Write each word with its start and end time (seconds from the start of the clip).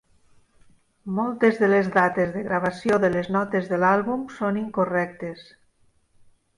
Moltes 1.17 1.59
de 1.65 1.69
les 1.73 1.91
dates 1.97 2.33
de 2.39 2.43
gravació 2.49 2.99
de 3.05 3.13
les 3.19 3.31
notes 3.39 3.71
de 3.75 3.83
l'àlbum 3.87 4.27
són 4.41 4.61
incorrectes. 4.67 5.49